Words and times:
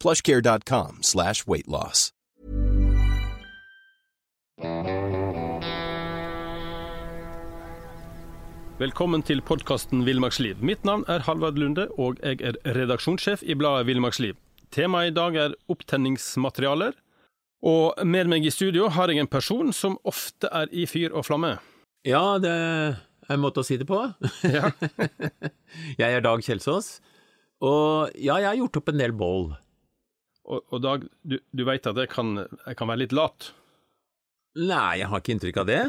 plushcare.com 0.00 1.02
slash 1.02 1.46
weight 1.46 1.68
loss. 1.68 2.10
Velkommen 8.80 9.20
til 9.20 9.42
podkasten 9.44 10.06
Villmarksliv. 10.06 10.62
Mitt 10.64 10.86
navn 10.88 11.02
er 11.04 11.20
Halvard 11.26 11.58
Lunde, 11.60 11.84
og 12.00 12.16
jeg 12.24 12.40
er 12.40 12.56
redaksjonssjef 12.64 13.42
i 13.44 13.52
bladet 13.52 13.84
Villmarksliv. 13.90 14.38
Temaet 14.72 15.10
i 15.10 15.14
dag 15.18 15.36
er 15.36 15.56
opptenningsmaterialer. 15.68 16.96
Og 17.60 18.00
med 18.08 18.30
meg 18.32 18.46
i 18.48 18.52
studio 18.54 18.88
har 18.88 19.12
jeg 19.12 19.20
en 19.20 19.28
person 19.28 19.68
som 19.76 19.98
ofte 20.08 20.48
er 20.48 20.72
i 20.72 20.86
fyr 20.88 21.12
og 21.12 21.26
flamme. 21.28 21.58
Ja, 22.08 22.38
det 22.40 22.54
er 22.56 23.34
en 23.36 23.42
måte 23.42 23.60
å 23.60 23.68
si 23.68 23.76
det 23.76 23.84
på. 23.84 24.00
Ja. 24.48 24.72
jeg 26.00 26.08
er 26.08 26.24
Dag 26.24 26.40
Kjelsås, 26.40 27.02
og 27.60 28.16
ja, 28.16 28.38
jeg 28.40 28.48
har 28.48 28.60
gjort 28.62 28.80
opp 28.80 28.88
en 28.94 29.02
del 29.02 29.12
bål. 29.12 29.50
Og, 30.50 30.64
og 30.74 30.82
Dag, 30.82 31.06
du, 31.22 31.38
du 31.54 31.64
veit 31.68 31.86
at 31.86 31.98
jeg 31.98 32.10
kan, 32.10 32.34
jeg 32.42 32.78
kan 32.78 32.90
være 32.90 33.04
litt 33.04 33.16
lat. 33.16 33.52
Nei, 34.58 34.98
jeg 35.00 35.10
har 35.10 35.22
ikke 35.22 35.34
inntrykk 35.36 35.60
av 35.62 35.70
det. 35.70 35.82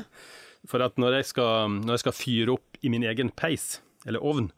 For 0.70 0.84
at 0.86 1.00
når 1.02 1.20
jeg, 1.20 1.32
skal, 1.32 1.80
når 1.82 1.96
jeg 1.96 2.04
skal 2.04 2.18
fyre 2.18 2.58
opp 2.60 2.84
i 2.86 2.92
min 2.94 3.06
egen 3.10 3.32
peis, 3.34 3.80
eller 4.06 4.22
ovn, 4.22 4.52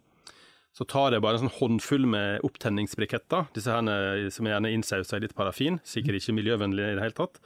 så 0.74 0.88
tar 0.90 1.14
jeg 1.14 1.22
bare 1.22 1.38
en 1.38 1.46
sånn 1.46 1.56
håndfull 1.60 2.08
med 2.10 2.44
opptenningsbriketter. 2.48 3.48
Disse 3.56 3.72
her 3.72 4.28
som 4.34 4.48
er 4.48 4.56
gjerne 4.56 4.74
innsausa 4.74 5.20
i 5.20 5.24
litt 5.24 5.36
parafin. 5.38 5.78
Sikkert 5.86 6.18
ikke 6.18 6.36
miljøvennlig 6.36 6.88
i 6.88 6.96
det 6.98 7.06
hele 7.06 7.18
tatt. 7.18 7.40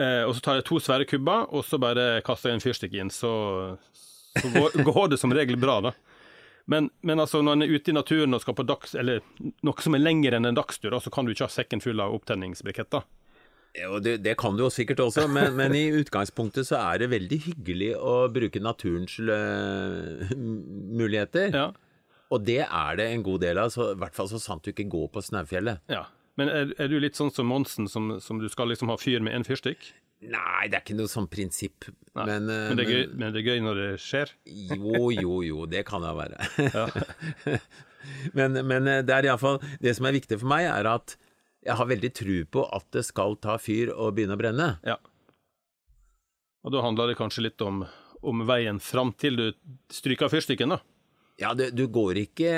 Eh, 0.00 0.22
og 0.24 0.32
så 0.34 0.42
tar 0.42 0.58
jeg 0.58 0.66
to 0.66 0.80
svære 0.82 1.06
kubber, 1.06 1.44
og 1.54 1.62
så 1.68 1.78
bare 1.82 2.22
kaster 2.26 2.50
jeg 2.50 2.58
en 2.58 2.64
fyrstikk 2.64 2.96
inn. 2.98 3.12
Så, 3.12 3.30
så 4.32 4.52
går, 4.56 4.78
går, 4.88 5.12
det 5.12 5.20
som 5.20 5.34
regel 5.36 5.60
bra, 5.60 5.76
da. 5.84 5.92
Men, 6.70 6.88
men 7.04 7.20
altså, 7.20 7.42
når 7.44 7.58
en 7.58 7.62
er 7.66 7.74
ute 7.74 7.92
i 7.92 7.96
naturen 7.96 8.36
og 8.36 8.40
skal 8.40 8.56
på 8.56 8.64
dags, 8.66 8.94
eller 8.96 9.20
noe 9.66 9.84
som 9.84 9.96
er 9.96 10.00
lenger 10.00 10.38
enn 10.38 10.48
en 10.48 10.56
dagstur, 10.56 10.96
så 11.02 11.12
kan 11.12 11.26
du 11.26 11.34
ikke 11.34 11.48
ha 11.48 11.52
sekken 11.52 11.82
full 11.84 12.00
av 12.00 12.14
opptenningsbriketter. 12.16 13.04
Jo, 13.74 13.98
det, 13.98 14.20
det, 14.22 14.36
kan 14.38 14.54
du 14.54 14.62
jo 14.62 14.70
sikkert 14.70 15.00
også, 15.02 15.26
men, 15.26 15.56
men, 15.58 15.74
i 15.74 15.90
utgangspunktet 15.98 16.68
så 16.68 16.78
er 16.78 17.02
det 17.02 17.10
veldig 17.10 17.38
hyggelig 17.48 17.88
å 17.98 18.28
bruke 18.32 18.62
naturens 18.62 19.16
muligheter. 20.94 21.50
Ja. 21.50 21.72
Og 22.32 22.44
det 22.46 22.62
er 22.64 23.00
det 23.00 23.08
en 23.10 23.24
god 23.26 23.42
del 23.42 23.58
av, 23.60 23.72
så, 23.74 23.90
i 23.92 23.98
hvert 23.98 24.14
fall 24.16 24.30
så 24.30 24.38
sant 24.42 24.64
du 24.64 24.70
ikke 24.70 24.86
går 24.92 25.08
på 25.14 25.22
Snaufjellet. 25.26 25.82
Ja. 25.90 26.04
Men 26.40 26.50
er, 26.50 26.72
er, 26.78 26.90
du 26.90 26.98
litt 26.98 27.18
sånn 27.18 27.30
som 27.34 27.46
Monsen, 27.46 27.86
som, 27.90 28.16
som 28.22 28.40
du 28.42 28.48
skal 28.50 28.72
liksom 28.72 28.90
ha 28.90 28.98
fyr 28.98 29.22
med 29.22 29.36
én 29.36 29.46
fyrstikk? 29.46 29.92
Nei, 30.24 30.68
det 30.70 30.78
er 30.78 30.82
ikke 30.82 30.96
noe 30.96 31.10
sånn 31.10 31.28
prinsipp. 31.30 31.86
Men, 32.16 32.46
men, 32.46 32.46
men, 32.48 32.78
det 32.78 32.86
gøy, 32.88 33.02
men, 33.12 33.34
det 33.34 33.42
er 33.42 33.48
gøy, 33.50 33.60
når 33.64 33.80
det 33.80 33.88
skjer? 34.02 34.32
Jo, 34.72 35.10
jo, 35.12 35.40
jo, 35.44 35.66
det 35.70 35.84
kan 35.88 36.04
det 36.04 36.14
være. 36.16 36.48
Ja. 36.64 36.86
men, 38.38 38.60
men 38.66 38.88
det 39.04 39.14
er 39.14 39.28
iallfall 39.28 39.60
Det 39.82 39.92
som 39.98 40.08
er 40.08 40.16
viktig 40.16 40.38
for 40.40 40.50
meg, 40.50 40.68
er 40.70 40.88
at 40.94 41.16
jeg 41.64 41.76
har 41.80 41.88
veldig 41.88 42.10
tro 42.16 42.38
på 42.56 42.64
at 42.76 42.88
det 42.92 43.04
skal 43.06 43.38
ta 43.40 43.56
fyr 43.60 43.92
og 43.94 44.16
begynne 44.16 44.36
å 44.36 44.40
brenne. 44.40 44.70
Ja. 44.84 44.98
Og 46.64 46.72
da 46.72 46.82
handler 46.84 47.12
det 47.12 47.18
kanskje 47.20 47.46
litt 47.46 47.62
om, 47.64 47.84
om 48.24 48.44
veien 48.48 48.80
fram 48.80 49.12
til 49.20 49.38
du 49.40 49.46
stryker 49.92 50.32
fyrstikken, 50.32 50.76
da? 50.76 50.80
Ja, 51.40 51.50
du, 51.58 51.66
du, 51.74 51.86
går 51.90 52.20
ikke 52.20 52.50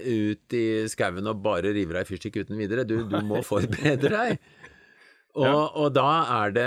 ut 0.00 0.56
i 0.56 0.64
skauen 0.88 1.28
og 1.28 1.42
bare 1.44 1.74
river 1.74 2.00
av 2.00 2.06
ei 2.06 2.08
fyrstikk 2.08 2.40
uten 2.40 2.56
videre. 2.60 2.86
Du, 2.88 3.02
du 3.04 3.18
må 3.28 3.42
forberede 3.44 4.12
deg. 4.12 4.36
Og, 5.32 5.46
ja. 5.48 5.52
og, 5.80 5.86
da 5.96 6.08
er 6.28 6.50
det 6.52 6.64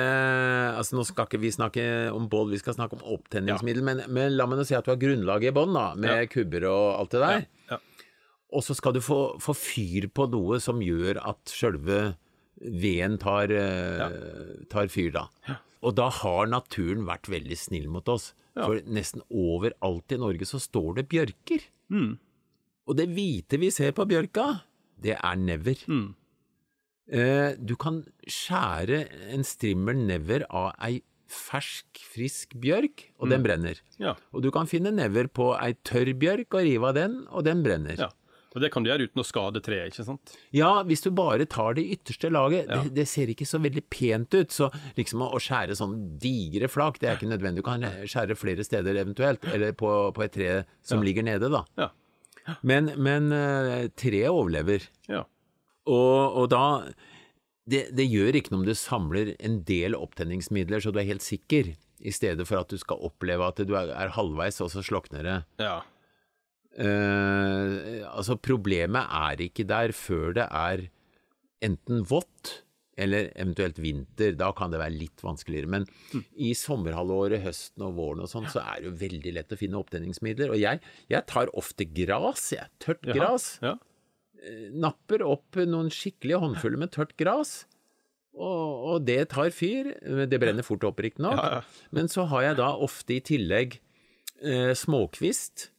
altså 0.73 0.97
Nå 0.97 1.03
skal 1.05 1.27
ikke 1.27 1.37
vi 1.37 1.51
snakke 1.53 1.83
om 2.09 2.23
bål, 2.31 2.47
vi 2.55 2.57
skal 2.57 2.73
snakke 2.73 2.97
om 2.97 3.03
opptenningsmiddel, 3.13 3.83
ja. 3.83 3.85
men, 3.91 3.99
men, 4.09 4.31
la 4.33 4.47
meg 4.49 4.57
nå 4.57 4.65
si 4.65 4.73
at 4.73 4.87
du 4.87 4.89
har 4.89 4.97
grunnlaget 4.97 5.51
i 5.51 5.53
bånn, 5.53 5.77
med 6.01 6.09
ja. 6.09 6.29
kubber 6.31 6.65
og 6.71 6.85
alt 6.95 7.13
det 7.13 7.21
der. 7.21 7.45
Og 8.55 8.63
så 8.65 8.73
skal 8.77 8.95
du 8.95 9.03
få, 9.05 9.19
få, 9.43 9.53
fyr 9.53 10.09
på 10.09 10.25
noe 10.33 10.57
som 10.63 10.81
gjør 10.81 11.19
at 11.21 11.53
sjølve 11.53 12.15
veden 12.57 13.19
tar, 13.21 13.53
uh, 13.53 14.65
tar, 14.71 14.89
fyr, 14.89 15.11
da. 15.13 15.27
Og 15.85 15.95
da 15.97 16.09
har 16.09 16.49
naturen 16.49 17.05
vært 17.07 17.29
veldig 17.29 17.57
snill 17.59 17.87
mot 17.93 18.07
oss. 18.09 18.31
For 18.55 18.79
nesten 18.87 19.23
overalt 19.29 20.13
i 20.15 20.19
Norge 20.19 20.47
så 20.47 20.61
står 20.63 21.01
det 21.01 21.09
bjørker. 21.11 21.65
Mm. 21.93 22.15
Og 22.85 22.97
det 22.97 23.09
hvite 23.13 23.59
vi 23.61 23.71
ser 23.73 23.95
på 23.97 24.05
bjørka, 24.07 24.47
det 25.01 25.17
er 25.17 25.41
never. 25.41 25.81
Mm. 25.91 26.13
Eh, 27.05 27.51
du 27.59 27.75
kan 27.77 28.01
skjære 28.25 29.03
en 29.35 29.45
strimmel 29.45 29.99
never 30.07 30.45
av 30.49 30.71
ei 30.87 31.03
fersk, 31.29 31.99
frisk 32.13 32.53
bjørk, 32.61 33.09
og 33.19 33.27
mm. 33.27 33.31
den 33.33 33.45
brenner. 33.45 33.81
Ja. 34.01 34.13
Og 34.31 34.45
du 34.45 34.51
kan 34.55 34.69
finne 34.69 34.93
never 34.93 35.27
på 35.27 35.51
ei 35.57 35.73
tørr 35.85 36.13
bjørk 36.21 36.55
og 36.55 36.65
rive 36.67 36.91
av 36.91 36.97
den, 36.97 37.17
og 37.29 37.45
den 37.47 37.65
brenner. 37.65 37.99
Ja. 37.99 38.11
Og 38.55 38.61
Det 38.63 38.71
kan 38.71 38.85
du 38.85 38.89
gjøre 38.89 39.09
uten 39.09 39.19
å 39.19 39.27
skade 39.27 39.59
treet, 39.63 39.91
ikke 39.91 40.05
sant? 40.07 40.33
Ja, 40.55 40.79
hvis 40.87 41.03
du 41.03 41.09
bare 41.15 41.43
tar 41.51 41.75
det 41.75 41.83
ytterste 41.97 42.31
laget. 42.31 42.69
Ja. 42.69 42.79
Det, 42.85 42.93
det, 42.95 43.07
ser 43.11 43.31
ikke 43.31 43.47
så 43.47 43.59
veldig 43.59 43.83
pent 43.91 44.37
ut. 44.37 44.55
Så 44.55 44.69
liksom 44.95 45.25
å, 45.27 45.33
skjære 45.43 45.75
sånn 45.75 45.97
digre 46.21 46.69
flak, 46.71 47.01
det 47.01 47.11
er 47.11 47.19
ikke 47.19 47.29
nødvendig. 47.33 47.61
Du 47.61 47.67
kan 47.67 47.83
skjære 48.07 48.39
flere 48.39 48.63
steder 48.63 49.01
eventuelt, 49.03 49.43
eller 49.51 49.75
på, 49.75 49.91
på 50.15 50.23
et 50.25 50.35
tre 50.35 50.51
som 50.85 51.03
ja. 51.03 51.09
ligger 51.09 51.27
nede, 51.27 51.51
da. 51.51 51.65
Ja. 51.79 51.91
Men, 52.61 52.93
men 53.01 53.31
uh, 53.33 53.89
treet 53.97 54.31
overlever. 54.31 54.87
Ja. 55.11 55.25
Og, 55.89 56.39
og 56.39 56.47
da 56.53 56.65
det, 57.69 57.87
det, 57.97 58.05
gjør 58.07 58.37
ikke 58.37 58.53
noe 58.53 58.61
om 58.61 58.67
du 58.67 58.75
samler 58.77 59.33
en 59.35 59.59
del 59.65 59.97
opptenningsmidler 59.97 60.83
så 60.83 60.93
du 60.93 61.01
er 61.01 61.09
helt 61.09 61.25
sikker, 61.25 61.73
i 62.05 62.11
stedet 62.13 62.45
for 62.45 62.59
at 62.59 62.69
du 62.69 62.77
skal 62.77 63.01
oppleve 63.07 63.47
at 63.47 63.61
du 63.65 63.73
er, 63.77 63.89
er 63.95 64.11
halvveis, 64.13 64.59
og 64.61 64.69
så 64.73 64.83
slokner 64.85 65.25
det. 65.25 65.37
Ja. 65.63 65.79
Uh, 66.75 68.03
altså, 68.11 68.35
problemet 68.35 69.07
er 69.07 69.47
ikke 69.47 69.63
der 69.69 69.93
før 69.95 70.35
det 70.35 70.47
er 70.51 70.87
enten 71.63 72.03
vått 72.09 72.61
eller 72.99 73.29
eventuelt 73.35 73.79
vinter. 73.83 74.35
Da 74.39 74.51
kan 74.55 74.71
det 74.71 74.79
være 74.79 74.95
litt 74.95 75.23
vanskeligere. 75.23 75.71
Men 75.71 75.87
mm. 76.13 76.23
i 76.47 76.53
sommerhalvåret, 76.55 77.43
høsten 77.43 77.83
og 77.87 77.97
våren 77.99 78.23
og 78.23 78.31
sånn, 78.31 78.47
så 78.51 78.63
er 78.63 78.81
det 78.81 78.89
jo 78.89 78.95
veldig 79.03 79.35
lett 79.35 79.51
å 79.55 79.59
finne 79.59 79.79
opptenningsmidler. 79.81 80.53
Og 80.55 80.61
jeg, 80.61 80.81
jeg 81.11 81.27
tar 81.31 81.51
ofte 81.59 81.87
gras, 81.91 82.47
jeg. 82.55 82.71
Tørt 82.83 83.03
gras. 83.07 83.49
Ja. 83.63 83.75
Uh, 84.39 84.67
napper 84.85 85.25
opp 85.27 85.59
noen 85.63 85.91
skikkelige 85.93 86.39
håndfuller 86.43 86.85
med 86.85 86.95
tørt 86.95 87.15
gras. 87.19 87.63
Og, 88.35 88.87
og 88.91 89.07
det 89.07 89.21
tar 89.31 89.51
fyr. 89.55 89.93
Det 90.27 90.39
brenner 90.39 90.65
fort 90.67 90.83
opp, 90.87 90.99
riktignok. 91.03 91.39
Ja, 91.39 91.59
ja. 91.59 91.87
Men 91.95 92.11
så 92.11 92.27
har 92.31 92.49
jeg 92.49 92.59
da 92.59 92.73
ofte 92.83 93.15
i 93.17 93.23
tillegg 93.23 93.79
uh, 94.43 94.71
småkvist 94.75 95.69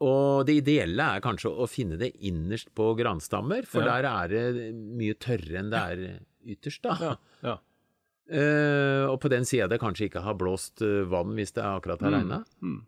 og 0.00 0.46
det 0.46 0.54
ideelle 0.60 1.06
er 1.16 1.20
kanskje 1.24 1.50
å 1.50 1.66
finne 1.70 1.96
det 1.98 2.12
innerst 2.22 2.70
på 2.78 2.92
granstammer, 2.98 3.66
for 3.66 3.82
Ja. 3.82 3.96
der 4.00 4.08
er 4.10 4.28
det 4.54 4.74
mye 4.74 5.14
tørrere 5.18 5.58
enn 5.58 5.70
det 5.70 5.78
er 5.78 6.04
ytterst, 6.54 6.82
da. 6.82 6.96
Ja, 7.02 7.14
ja. 7.42 7.56
Uh, 8.28 9.08
og 9.08 9.20
på 9.22 9.30
den 9.32 9.46
sida 9.48 9.66
det 9.72 9.78
kanskje 9.80 10.10
ikke 10.10 10.20
har 10.20 10.34
blåst 10.36 10.82
eh, 10.84 11.06
vann 11.08 11.32
hvis 11.38 11.54
det 11.56 11.62
akkurat 11.64 12.02
har 12.04 12.12
regna. 12.12 12.42
Mm. 12.60 12.82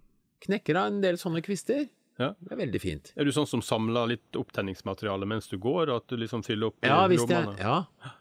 Knekker 0.45 0.77
av 0.77 0.91
en 0.91 1.01
del 1.01 1.17
sånne 1.17 1.41
kvister. 1.43 1.87
Ja. 2.21 2.35
Det 2.45 2.53
er 2.53 2.59
veldig 2.61 2.81
fint. 2.83 3.13
Er 3.17 3.25
du 3.25 3.33
sånn 3.33 3.49
som 3.49 3.63
samler 3.65 4.11
litt 4.13 4.37
opptenningsmateriale 4.37 5.25
mens 5.25 5.49
du 5.49 5.57
går, 5.57 5.89
at 5.95 6.05
du 6.13 6.19
liksom 6.21 6.43
fyller 6.45 6.69
opp 6.69 6.85
Ja, 6.85 7.07
hvis 7.09 7.25
jeg, 7.25 7.55
ja, 7.59 7.79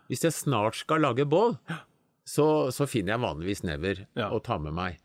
hvis 0.08 0.24
jeg 0.24 0.32
snart 0.38 0.80
skal 0.80 1.04
lage 1.04 1.26
bål, 1.28 1.58
så, 2.24 2.46
så 2.72 2.88
finner 2.88 3.18
jeg 3.18 3.24
vanligvis 3.26 3.64
never 3.68 4.06
Ja. 4.16 4.30
og 4.32 4.46
tar 4.48 4.64
med 4.64 4.74
meg. 4.80 5.02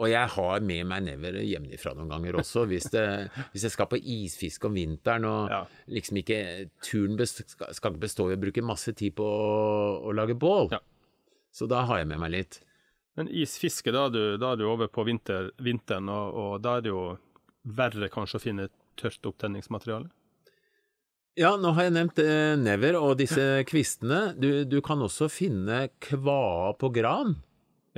Og 0.00 0.08
jeg 0.08 0.30
har 0.32 0.62
med 0.64 0.86
meg 0.88 1.02
never 1.04 1.34
hjemmefra 1.44 1.92
noen 1.98 2.08
ganger 2.08 2.38
også, 2.40 2.62
hvis, 2.70 2.86
det, 2.94 3.02
hvis 3.52 3.66
jeg 3.66 3.74
skal 3.74 3.88
på 3.90 3.98
isfiske 4.00 4.64
om 4.70 4.78
vinteren 4.78 5.26
og 5.28 5.50
Ja. 5.52 5.58
liksom 5.92 6.16
ikke 6.22 6.38
Turen 6.86 7.18
best, 7.20 7.42
skal, 7.52 7.74
skal 7.76 7.92
ikke 7.92 8.04
bestå 8.06 8.30
i 8.30 8.36
å 8.38 8.40
bruke 8.40 8.64
masse 8.64 8.94
tid 8.96 9.12
på 9.18 9.26
å, 9.28 9.50
å 10.08 10.14
lage 10.16 10.38
bål. 10.40 10.70
Ja. 10.72 10.80
Så 11.52 11.68
da 11.68 11.82
har 11.84 12.00
jeg 12.00 12.08
med 12.08 12.22
meg 12.22 12.32
litt. 12.32 12.60
Men 13.18 13.28
isfiske, 13.28 13.92
da 13.92 14.06
er 14.08 14.14
du, 14.14 14.22
da 14.40 14.54
er 14.54 14.60
du 14.62 14.64
over 14.70 14.88
på 14.88 15.04
vinter, 15.04 15.50
vinteren, 15.60 16.08
og, 16.08 16.32
og 16.40 16.54
da 16.64 16.78
er 16.78 16.86
det 16.86 16.92
jo 16.94 17.02
verre 17.76 18.08
kanskje 18.08 18.38
å 18.38 18.44
finne 18.46 18.68
tørt 18.96 19.26
opptenningsmateriale? 19.28 20.08
Ja, 21.38 21.52
nå 21.60 21.70
har 21.76 21.86
jeg 21.86 21.94
nevnt 21.94 22.18
eh, 22.22 22.54
never 22.58 22.96
og 22.98 23.18
disse 23.20 23.44
kvistene. 23.68 24.32
Du, 24.40 24.64
du 24.66 24.78
kan 24.84 25.00
også 25.04 25.28
finne 25.30 25.84
kvae 26.02 26.72
på 26.80 26.90
gran. 26.96 27.36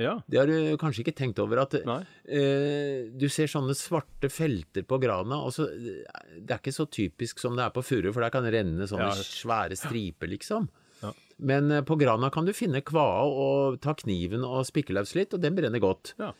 Ja. 0.01 0.15
Det 0.25 0.39
har 0.39 0.49
du 0.49 0.73
kanskje 0.81 1.03
ikke 1.03 1.13
tenkt 1.19 1.37
over 1.43 1.59
at 1.61 1.75
eh, 1.77 3.09
du 3.13 3.27
ser 3.29 3.49
sånne 3.51 3.75
svarte 3.77 4.29
felter 4.33 4.85
på 4.89 4.97
grana. 5.03 5.37
Og 5.45 5.53
så, 5.53 5.67
det 5.69 6.49
er 6.49 6.57
ikke 6.57 6.73
så 6.73 6.87
typisk 6.89 7.39
som 7.43 7.53
det 7.59 7.67
er 7.67 7.75
på 7.75 7.83
furu, 7.85 8.09
for 8.11 8.25
der 8.25 8.33
kan 8.33 8.45
det 8.47 8.55
renne 8.55 8.87
sånne 8.89 9.11
Ja. 9.11 9.27
svære 9.27 9.77
striper, 9.77 10.31
liksom. 10.31 10.65
Ja. 11.03 11.11
Men 11.43 11.69
uh, 11.71 11.81
på 11.85 11.97
grana 11.99 12.31
kan 12.33 12.45
du 12.47 12.53
finne 12.57 12.81
kvae 12.85 13.23
og 13.27 13.79
ta 13.83 13.93
kniven 13.99 14.45
og 14.47 14.65
spikke 14.69 14.95
løs 14.97 15.13
litt, 15.17 15.33
og 15.35 15.41
den 15.43 15.57
brenner 15.57 15.81
godt. 15.83 16.15
Ja. 16.21 16.31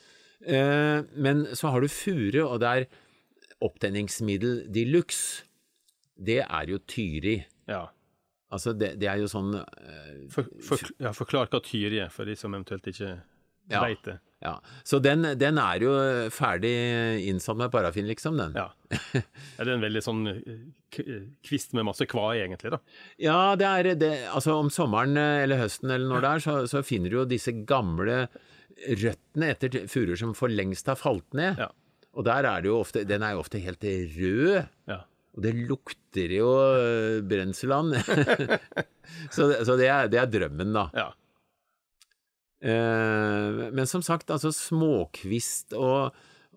Eh, 0.44 1.06
men 1.16 1.46
så 1.56 1.70
har 1.72 1.84
du 1.84 1.88
furu, 1.92 2.42
og 2.48 2.58
det 2.64 2.72
er 2.72 2.88
opptenningsmiddel 3.64 4.64
de 4.74 4.86
luxe. 4.90 5.44
Det 6.18 6.42
er 6.46 6.70
jo 6.74 6.80
tyri. 6.88 7.44
ja. 7.70 7.88
Altså, 8.54 8.70
det, 8.78 8.92
det 9.02 9.08
er 9.10 9.18
jo 9.18 9.26
sånn 9.26 9.56
For, 10.30 10.46
for, 10.62 10.78
ja, 11.02 11.10
forklar 11.18 11.48
hva 11.50 11.58
tyri 11.66 11.98
er, 12.04 12.12
for 12.14 12.30
de 12.30 12.36
som 12.38 12.54
eventuelt 12.54 12.86
ikke 12.92 13.16
Ja. 13.72 13.86
vet. 13.88 14.20
Ja, 14.44 14.58
så 14.84 15.00
den, 15.00 15.24
den 15.40 15.60
er 15.62 15.84
jo 15.86 15.92
ferdig 16.36 16.74
innsatt 17.30 17.56
med 17.62 17.72
parafin, 17.72 18.10
liksom, 18.10 18.36
den. 18.42 18.58
Ja. 18.60 18.74
Er 19.58 19.70
det 19.70 19.76
en 19.78 19.86
veldig 19.86 20.02
sånn 20.04 20.26
eh, 20.34 20.58
eh, 21.00 21.22
kvist 21.48 21.72
med 21.78 21.88
masse 21.88 22.04
kva, 22.12 22.34
egentlig, 22.36 22.74
da? 22.74 22.82
Ja, 23.24 23.38
det 23.60 23.70
er 23.70 23.90
det. 24.02 24.12
Altså, 24.34 24.58
om 24.60 24.72
sommeren 24.74 25.16
eh, 25.20 25.46
eller 25.46 25.64
høsten 25.64 25.94
eller 25.94 26.12
når 26.12 26.26
det 26.26 26.34
er, 26.34 26.44
så, 26.44 26.58
så 26.74 26.84
finner 26.84 27.14
du 27.14 27.22
jo 27.22 27.30
disse 27.30 27.56
gamle 27.70 28.26
røttene 28.84 29.54
etter 29.54 29.88
furuer 29.88 30.20
som 30.20 30.36
for 30.36 30.52
lengst 30.52 30.92
har 30.92 31.00
falt 31.00 31.30
ned. 31.40 31.64
Ja. 31.64 31.72
Og 32.14 32.28
der 32.28 32.46
er 32.46 32.62
det 32.62 32.70
jo 32.70 32.76
ofte 32.84 33.08
Den 33.10 33.24
er 33.26 33.34
jo 33.34 33.42
ofte 33.46 33.64
helt 33.64 33.88
rød. 33.88 34.68
Ja. 34.92 35.00
Og 35.34 35.48
det 35.48 35.56
lukter 35.56 36.36
jo 36.36 36.52
brenseland. 37.26 37.96
så 39.34 39.48
det, 39.50 39.64
så 39.66 39.80
det, 39.80 39.88
er, 39.88 40.12
det 40.12 40.20
er 40.20 40.34
drømmen, 40.36 40.76
da. 40.76 40.90
ja. 41.00 41.12
Eh, 42.64 43.72
men 43.76 43.88
som 43.90 44.02
sagt, 44.06 44.32
altså 44.32 44.54
småkvist 44.56 45.74
og, 45.76 46.14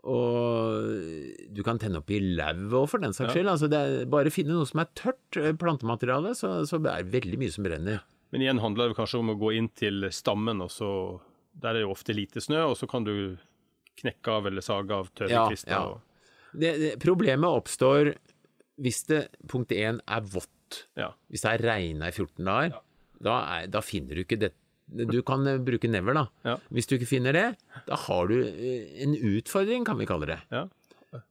og 0.07 1.51
du 1.57 1.63
kan 1.67 1.81
tenne 1.83 1.99
opp 2.01 2.11
i 2.15 2.21
lauvet 2.23 2.77
òg, 2.79 2.89
for 2.93 3.03
den 3.03 3.15
saks 3.17 3.33
Ja. 3.33 3.35
skyld. 3.35 3.51
Altså 3.51 3.69
det 3.73 3.81
er 3.81 4.07
bare 4.13 4.31
finne 4.35 4.55
noe 4.55 4.69
som 4.69 4.81
er 4.85 4.91
tørt 4.99 5.41
eh, 5.41 5.53
plantemateriale, 5.59 6.35
så, 6.39 6.61
så 6.69 6.79
det 6.83 6.93
er 6.93 7.11
veldig 7.17 7.41
mye 7.43 7.55
som 7.55 7.67
brenner. 7.67 8.05
Men 8.35 8.43
igjen 8.43 8.61
handler 8.63 8.91
det 8.93 8.99
kanskje 8.99 9.21
om 9.23 9.33
å 9.35 9.39
gå 9.41 9.53
inn 9.59 9.69
til 9.79 10.07
stammen, 10.15 10.61
og 10.63 10.71
så 10.75 10.91
Der 11.57 11.71
er 11.71 11.79
det 11.79 11.83
jo 11.87 11.93
ofte 11.95 12.13
lite 12.13 12.41
snø, 12.45 12.67
og 12.69 12.75
så 12.77 12.85
kan 12.91 13.03
du 13.07 13.39
knekke 13.97 14.29
av 14.29 14.47
eller 14.47 14.61
sage 14.61 14.93
av 14.93 15.07
tørre 15.17 15.31
Ja, 15.33 15.47
kvister. 15.49 15.71
ja. 15.73 15.79
og- 15.89 16.03
Det, 16.53 16.73
det, 16.79 16.91
problemet 17.01 17.49
oppstår 17.49 18.15
hvis 18.79 19.07
det 19.09 19.23
punkt 19.49 19.71
én 19.73 20.01
er 20.07 20.21
vått. 20.21 20.85
Ja. 20.95 21.15
Hvis 21.33 21.41
det 21.47 21.51
er 21.55 21.65
regna 21.65 22.09
i 22.09 22.13
14 22.13 22.45
dager, 22.45 22.77
da, 23.23 23.37
er, 23.63 23.67
da 23.73 23.81
finner 23.81 24.15
du 24.15 24.23
ikke 24.25 24.39
det. 24.39 24.53
Du 24.87 25.21
kan 25.27 25.47
eh, 25.51 25.59
bruke 25.59 25.91
never, 25.91 26.15
da. 26.15 26.27
Ja. 26.47 26.57
Hvis 26.71 26.87
du 26.87 26.97
ikke 26.97 27.11
finner 27.11 27.35
det, 27.37 27.47
da 27.89 27.99
har 28.07 28.29
du 28.31 28.37
eh, 28.47 28.91
en 29.03 29.17
utfordring, 29.19 29.87
kan 29.89 29.99
vi 29.99 30.07
kalle 30.09 30.29
det. 30.31 30.41
Ja. 30.55 30.67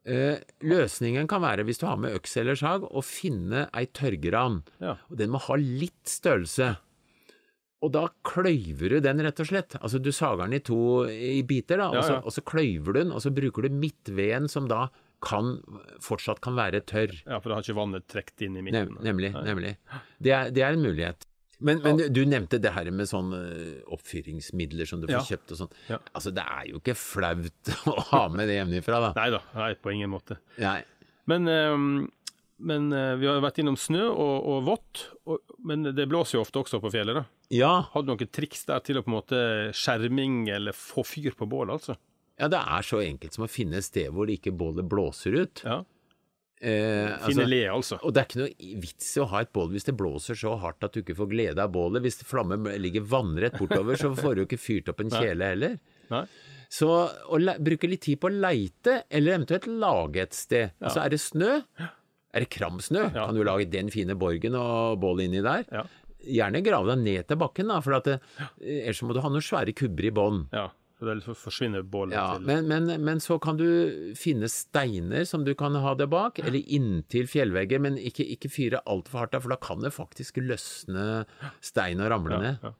Eh, 0.07 0.41
løsningen 0.65 1.27
kan 1.29 1.43
være, 1.43 1.65
hvis 1.67 1.79
du 1.79 1.85
har 1.87 1.99
med 2.01 2.15
øks 2.17 2.35
eller 2.41 2.57
sag, 2.59 2.87
å 2.89 3.03
finne 3.05 3.67
ei 3.75 3.85
tørrgran. 3.85 4.63
Ja. 4.83 4.97
Og 5.09 5.21
den 5.21 5.31
må 5.33 5.41
ha 5.45 5.57
litt 5.61 6.03
størrelse. 6.09 6.75
Og 7.85 7.91
da 7.93 8.07
kløyver 8.25 8.95
du 8.95 8.99
den, 9.03 9.21
rett 9.21 9.39
og 9.43 9.49
slett. 9.49 9.75
Altså 9.77 9.99
du 10.01 10.09
sager 10.15 10.47
den 10.47 10.57
i 10.57 10.63
to 10.65 11.05
i 11.11 11.41
biter, 11.45 11.77
da, 11.83 11.91
og, 11.93 12.01
så, 12.07 12.19
og 12.23 12.33
så 12.33 12.41
kløyver 12.47 12.95
du 12.95 13.01
den, 13.03 13.13
og 13.13 13.21
så 13.21 13.31
bruker 13.35 13.67
du 13.67 13.75
midtveden, 13.77 14.49
som 14.51 14.69
da 14.71 14.87
kan, 15.25 15.55
fortsatt 16.03 16.41
kan 16.43 16.57
være 16.57 16.81
tørr. 16.87 17.13
ja, 17.23 17.39
for 17.39 17.49
da 17.49 17.57
har 17.59 17.65
ikke 17.65 17.77
vannet 17.77 18.07
trukket 18.11 18.45
inn 18.47 18.57
i 18.59 18.65
midten. 18.65 18.97
nemlig. 19.05 19.31
Nemlig. 19.45 19.75
Det 20.19 20.33
er, 20.33 20.51
det 20.55 20.65
er 20.65 20.75
en 20.75 20.85
mulighet. 20.85 21.27
Men, 21.59 21.79
men 21.85 21.97
du, 21.97 22.03
du 22.11 22.21
nevnte 22.27 22.59
det 22.59 22.71
her 22.75 22.89
med 22.91 23.07
sånn 23.07 23.29
eh, 23.37 23.77
oppfyringsmidler 23.95 24.89
som 24.89 24.99
du 25.01 25.07
får 25.07 25.15
Ja. 25.19 25.23
kjøpt 25.29 25.53
og 25.55 25.59
sånn. 25.61 25.71
Ja. 25.89 25.99
Altså, 26.13 26.33
det 26.35 26.43
er 26.43 26.65
jo 26.71 26.81
ikke 26.81 26.95
flaut 26.99 27.71
å 27.91 27.95
ha 28.11 28.25
med 28.33 28.49
det 28.51 28.57
hjemmefra, 28.59 28.99
da. 29.07 29.13
Nei 29.15 29.29
da, 29.37 29.41
på 29.81 29.93
ingen 29.95 30.11
måte. 30.11 30.37
Nei. 30.59 30.81
Men, 31.31 31.47
ehm, 31.49 31.87
men 32.65 32.91
eh, 32.95 33.13
vi 33.21 33.27
har 33.29 33.39
vært 33.43 33.61
innom 33.63 33.77
snø 33.79 34.03
og, 34.11 34.35
og 34.51 34.59
vått, 34.67 35.05
og, 35.31 35.41
men 35.65 35.87
det 35.95 36.05
blåser 36.11 36.37
jo 36.39 36.43
ofte 36.43 36.59
også 36.61 36.81
på 36.83 36.91
fjellet. 36.93 37.21
da. 37.21 37.25
Ja, 37.55 37.73
Har 37.93 38.03
du 38.03 38.11
noen 38.11 38.27
triks 38.33 38.65
der 38.67 38.83
til 38.85 38.99
å 38.99 39.05
på 39.05 39.11
en 39.13 39.15
måte 39.19 39.39
skjerming 39.77 40.45
eller 40.53 40.75
få 40.75 41.03
fyr 41.07 41.35
på 41.37 41.47
bålet, 41.49 41.77
altså? 41.79 41.95
ja, 42.35 42.49
det 42.51 42.59
er 42.59 42.83
så 42.83 42.97
enkelt 42.99 43.31
som 43.37 43.45
å 43.45 43.47
finne 43.47 43.77
et 43.79 43.85
sted 43.87 44.09
hvor 44.11 44.27
ikke 44.27 44.51
bålet 44.51 44.83
blåser 44.91 45.37
ut. 45.39 45.61
Ja. 45.63 45.77
Eh, 46.61 47.11
Finne 47.25 47.43
altså, 47.43 47.45
le, 47.51 47.61
altså. 47.67 47.97
og 47.99 48.13
det 48.15 48.21
er 48.21 48.27
ikke 48.29 48.39
noe 48.39 48.75
vits 48.81 49.09
i 49.17 49.21
å 49.21 49.25
ha 49.33 49.41
et 49.43 49.51
bål 49.53 49.73
hvis 49.73 49.85
det 49.89 49.93
blåser 49.99 50.37
så 50.39 50.53
hardt 50.61 50.85
at 50.87 50.95
du 50.95 51.01
ikke 51.01 51.17
får 51.17 51.27
glede 51.33 51.61
av 51.61 51.73
bålet. 51.75 52.01
Hvis 52.05 52.21
flammen 52.25 52.63
ligger 52.81 53.03
vannrett 53.11 53.57
bortover, 53.59 53.99
så 53.99 54.13
får 54.15 54.37
du 54.39 54.43
ikke 54.45 54.61
fyrt 54.61 54.91
opp 54.93 55.03
en 55.03 55.11
kjele 55.13 55.51
heller. 55.51 55.75
Nei? 56.13 56.23
Så 56.71 56.87
å 56.89 57.37
bruke 57.61 57.89
litt 57.91 58.05
tid 58.07 58.19
på 58.23 58.31
å 58.31 58.33
leite, 58.33 59.01
eller 59.13 59.35
eventuelt 59.37 59.67
lage 59.69 60.23
et 60.23 60.33
sted. 60.35 60.73
Altså, 60.81 61.03
er 61.03 61.13
det 61.13 61.19
snø? 61.21 61.51
Er 62.35 62.43
det 62.43 62.49
kramsnø? 62.55 63.03
Ja. 63.13 63.27
Kan 63.27 63.37
du 63.37 63.43
lage 63.47 63.67
den 63.71 63.91
fine 63.93 64.15
borgen 64.19 64.57
og 64.59 64.97
bålet 65.03 65.29
inni 65.29 65.43
der? 65.45 65.67
Ja. 65.71 65.85
Gjerne 66.25 66.63
grave 66.65 66.95
deg 66.95 67.03
ned 67.05 67.27
til 67.29 67.37
bakken, 67.37 67.69
da, 67.69 67.77
for 67.85 67.99
at 67.99 68.07
det, 68.09 68.17
ellers 68.63 69.03
må 69.05 69.13
du 69.13 69.21
ha 69.21 69.29
noen 69.29 69.45
svære 69.45 69.75
kubber 69.77 70.07
i 70.09 70.15
bånn. 70.15 70.47
ja. 70.55 70.69
Så 70.95 71.03
det 71.09 71.35
forsvinner 71.35 71.83
bålet 71.83 72.15
Ja, 72.15 72.37
til 72.37 72.45
men, 72.47 72.67
men, 72.71 73.01
men 73.03 73.19
så 73.19 73.35
kan 73.43 73.57
du 73.59 74.13
finne 74.15 74.47
steiner 74.47 75.25
som 75.27 75.43
du 75.43 75.51
kan 75.59 75.75
ha 75.75 75.91
det 75.99 76.07
bak, 76.09 76.39
eller 76.39 76.63
inntil 76.71 77.27
fjellvegger, 77.27 77.81
men 77.83 77.97
ikke, 77.99 78.23
ikke 78.37 78.47
fyre 78.53 78.79
altfor 78.87 79.25
hardt, 79.25 79.35
for 79.43 79.51
da 79.51 79.57
kan 79.59 79.83
det 79.83 79.91
faktisk 79.91 80.37
løsne 80.39 81.25
stein 81.59 81.99
og 81.99 82.11
ramle 82.15 82.39
ned. 82.39 82.63
ja. 82.63 82.71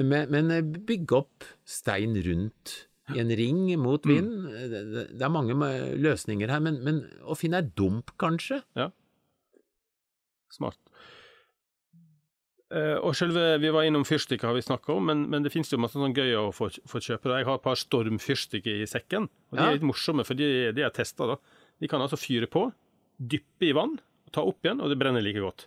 Men, 0.00 0.30
men 0.30 0.50
eh, 0.54 0.62
bygge 0.62 1.16
opp 1.18 1.44
stein 1.66 2.14
rundt 2.24 2.86
i 3.10 3.18
en 3.18 3.32
ring 3.34 3.64
mot 3.82 4.04
Mm. 4.06 4.10
vind. 4.14 4.32
Det, 4.70 4.82
det- 4.94 5.08
det 5.18 5.22
er 5.26 5.32
mange 5.34 5.56
eh, 5.66 5.96
løsninger 5.98 6.48
her, 6.48 6.60
men, 6.62 6.78
men 6.86 7.02
å 7.26 7.34
finne 7.36 7.58
ei 7.60 7.68
dump, 7.76 8.12
kanskje? 8.16 8.62
Ja. 8.78 8.88
Smart. 10.50 10.78
Eh, 12.70 12.98
og 13.02 13.16
selve, 13.18 13.58
Vi 13.58 13.70
var 13.74 13.82
innom 13.82 14.04
fyrstikker, 14.06 14.46
har 14.46 14.54
vi 14.54 14.62
snakka 14.62 14.94
om, 14.94 15.06
men, 15.10 15.24
men 15.30 15.42
det 15.42 15.50
finnes 15.50 15.70
jo 15.72 15.78
masse 15.82 15.98
sånn 15.98 16.14
gøy 16.14 16.36
å 16.38 16.44
få, 16.54 16.68
få 16.86 17.00
kjøpe. 17.02 17.32
Jeg 17.34 17.44
har 17.48 17.58
et 17.58 17.64
par 17.64 17.74
stormfyrstikker 17.80 18.82
i 18.84 18.86
sekken, 18.86 19.26
og 19.50 19.56
de 19.58 19.62
Ja. 19.64 19.68
er 19.70 19.78
litt 19.78 19.88
morsomme, 19.90 20.24
for 20.24 20.34
de, 20.38 20.70
de 20.76 20.82
er 20.86 20.90
testa. 20.94 21.36
De 21.80 21.88
kan 21.90 22.00
altså 22.00 22.16
fyre 22.20 22.46
på, 22.46 22.68
dyppe 23.18 23.66
i 23.66 23.72
vann, 23.74 23.98
ta 24.30 24.42
opp 24.46 24.62
igjen, 24.62 24.80
og 24.80 24.88
det 24.92 24.98
brenner 25.00 25.20
like 25.24 25.42
godt. 25.42 25.66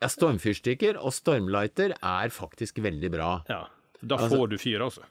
Ja, 0.00 0.08
stormfyrstikker 0.08 0.96
og 0.98 1.12
stormlighter 1.12 1.92
er 2.00 2.32
faktisk 2.32 2.80
veldig 2.82 3.10
bra. 3.12 3.32
Ja, 3.52 3.66
Da 4.02 4.16
Altså- 4.16 4.34
får 4.34 4.48
du 4.50 4.56
fyr, 4.58 4.80
altså. 4.82 5.04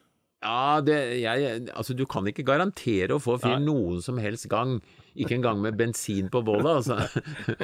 Ja, 0.44 0.82
det, 0.82 1.22
jeg, 1.22 1.70
altså 1.70 1.96
du 1.96 2.06
kan 2.06 2.26
ikke 2.26 2.44
garantere 2.44 3.14
å 3.16 3.22
få 3.22 3.38
fyr 3.40 3.60
Nei. 3.60 3.66
noen 3.70 4.02
som 4.02 4.18
helst 4.18 4.50
gang. 4.50 4.82
Ikke 5.16 5.36
engang 5.36 5.60
med 5.62 5.76
bensin 5.76 6.30
på 6.32 6.40
bålet, 6.48 6.70
altså. 6.82 6.98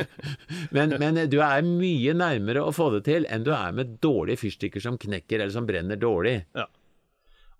men, 0.75 0.95
men 0.99 1.19
du 1.31 1.37
er 1.43 1.61
mye 1.63 2.13
nærmere 2.17 2.63
å 2.67 2.73
få 2.75 2.89
det 2.97 3.05
til 3.07 3.27
enn 3.31 3.45
du 3.47 3.53
er 3.55 3.71
med 3.77 3.97
dårlige 4.03 4.41
fyrstikker 4.41 4.83
som 4.83 4.97
knekker 4.99 5.39
eller 5.39 5.53
som 5.55 5.67
brenner 5.69 5.95
dårlig. 6.01 6.41
Ja. 6.57 6.65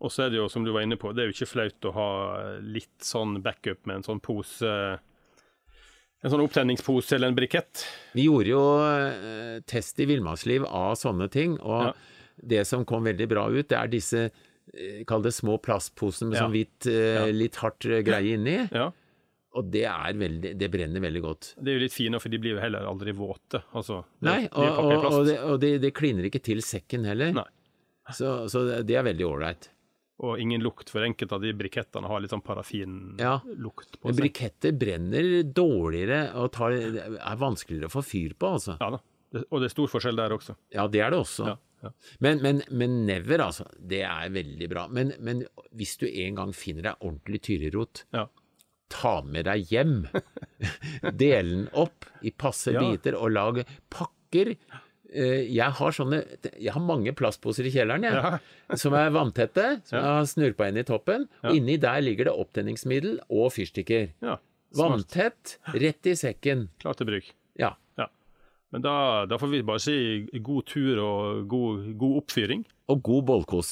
Og 0.04 0.12
så 0.14 0.26
er 0.28 0.30
det 0.34 0.38
jo, 0.42 0.50
som 0.52 0.66
du 0.68 0.74
var 0.76 0.84
inne 0.86 0.98
på, 1.00 1.10
det 1.16 1.24
er 1.24 1.30
jo 1.32 1.34
ikke 1.38 1.50
flaut 1.50 1.88
å 1.90 1.94
ha 1.96 2.10
litt 2.62 3.00
sånn 3.08 3.40
backup 3.42 3.88
med 3.90 4.02
en 4.02 4.06
sånn 4.12 4.20
pose 4.22 4.70
En 6.24 6.32
sånn 6.34 6.42
opptenningspose 6.42 7.14
eller 7.16 7.30
en 7.30 7.36
brikett. 7.38 7.84
Vi 8.18 8.24
gjorde 8.26 8.50
jo 8.50 8.62
eh, 8.84 9.58
test 9.70 10.00
i 10.02 10.08
villmarksliv 10.10 10.66
av 10.66 10.96
sånne 10.98 11.28
ting, 11.32 11.60
og 11.62 11.84
Ja. 11.92 11.92
det 12.42 12.64
som 12.68 12.86
kom 12.90 13.06
veldig 13.06 13.28
bra 13.30 13.44
ut, 13.54 13.68
det 13.70 13.78
er 13.78 13.88
disse 13.88 14.24
eh, 14.28 15.04
Kall 15.08 15.22
det 15.24 15.32
små 15.38 15.60
plastposene 15.62 16.32
med 16.32 16.40
Ja. 16.40 16.42
sånn 16.44 16.56
hvitt, 16.58 16.88
eh, 16.90 17.30
litt 17.32 17.56
hardt 17.62 17.86
greie 18.04 18.34
inni. 18.36 18.58
Ja. 18.74 18.90
Og 19.56 19.70
det 19.72 19.86
er 19.88 20.14
veldig 20.20 20.52
Det 20.60 20.68
brenner 20.70 21.00
veldig 21.02 21.22
godt. 21.24 21.54
Det 21.62 21.72
er 21.72 21.78
jo 21.80 21.84
litt 21.86 21.94
fint, 21.96 22.20
for 22.22 22.30
de 22.30 22.38
blir 22.38 22.56
jo 22.56 22.60
heller 22.62 22.86
aldri 22.86 23.14
våte. 23.16 23.64
Altså, 23.74 24.04
de- 24.20 24.28
Nei, 24.28 24.42
og, 24.52 24.68
og, 24.84 25.06
og, 25.14 25.26
det, 25.26 25.38
og 25.40 25.60
det, 25.64 25.72
det 25.82 25.94
kliner 25.96 26.28
ikke 26.28 26.44
til 26.44 26.62
sekken 26.62 27.06
heller. 27.08 27.32
Nei. 27.34 27.48
Så, 28.14 28.48
så 28.52 28.66
det- 28.86 28.96
er 28.98 29.04
veldig 29.08 29.26
ålreit. 29.26 29.70
Og 30.20 30.40
ingen 30.42 30.62
lukt, 30.66 30.90
for 30.90 31.02
enkelte 31.06 31.36
av 31.38 31.42
de 31.42 31.52
brikettene 31.54 32.08
har 32.10 32.20
litt 32.24 32.32
sånn 32.32 32.42
parafinlukt 32.42 33.22
Ja. 33.22 33.40
på 34.02 34.10
seg. 34.10 34.18
briketter 34.24 34.72
brenner 34.74 35.44
dårligere 35.44 36.34
og 36.36 36.52
tar, 36.56 36.72
er 36.74 37.36
vanskeligere 37.38 37.86
å 37.90 37.94
få 37.94 38.02
fyr 38.04 38.34
på, 38.34 38.54
altså. 38.58 38.78
Ja 38.82 38.90
da. 38.96 39.00
Og 39.52 39.60
det 39.62 39.68
er 39.70 39.74
stor 39.76 39.88
forskjell 39.92 40.16
der 40.18 40.34
også. 40.34 40.56
Ja, 40.74 40.88
det 40.88 41.02
er 41.04 41.12
det 41.12 41.20
også. 41.20 41.46
Ja, 41.52 41.58
ja. 41.84 41.92
Men, 42.24 42.40
men, 42.42 42.62
men 42.72 43.06
never, 43.06 43.44
altså. 43.46 43.68
Det 43.78 44.02
er 44.08 44.30
veldig 44.34 44.70
bra. 44.72 44.88
Men, 44.88 45.14
men 45.20 45.44
hvis 45.76 45.98
du 46.02 46.08
en 46.08 46.36
gang 46.40 46.54
finner 46.56 46.82
deg 46.92 46.96
ordentlig 47.06 47.42
tyrerot, 47.50 48.06
Ja. 48.16 48.26
Ta 48.90 49.22
med 49.22 49.46
deg 49.46 49.66
hjem. 49.72 49.96
Del 51.22 51.50
den 51.54 51.68
opp 51.78 52.06
i 52.26 52.32
passe 52.32 52.74
Ja. 52.74 52.82
biter 52.82 53.16
og 53.20 53.32
lag 53.32 53.62
pakker. 53.94 54.56
eh, 55.14 55.46
Jeg 55.54 55.72
har 55.80 55.92
sånne 55.92 56.24
Jeg 56.60 56.74
har 56.74 56.82
mange 56.82 57.14
plastposer 57.14 57.66
i 57.68 57.72
kjelleren, 57.72 58.04
jeg. 58.04 58.14
Ja. 58.14 58.40
Som 58.76 58.94
er 58.94 59.10
vanntette, 59.16 59.82
som 59.88 59.98
jeg 60.00 60.04
har 60.06 60.26
snurpa 60.28 60.68
inn 60.70 60.78
i 60.78 60.84
toppen. 60.84 61.28
Og 61.44 61.56
inni 61.56 61.78
der 61.80 62.02
ligger 62.02 62.26
det 62.28 62.34
opptenningsmiddel 62.36 63.20
og 63.30 63.52
fyrstikker. 63.56 64.10
Ja. 64.22 64.38
Vanntett, 64.76 65.58
rett 65.74 66.06
i 66.12 66.16
sekken. 66.20 66.68
Klar 66.82 66.94
til 67.00 67.08
bruk. 67.08 67.30
Ja. 67.58 67.76
Ja. 67.98 68.10
Men 68.76 68.82
da, 68.84 69.26
da 69.26 69.38
får 69.40 69.48
vi 69.54 69.62
bare 69.64 69.80
si 69.80 70.28
god 70.44 70.66
tur 70.68 71.00
og 71.00 71.48
god, 71.48 71.94
god 71.98 72.18
oppfyring. 72.24 72.66
Og 72.92 73.02
god 73.04 73.24
bollkos. 73.32 73.72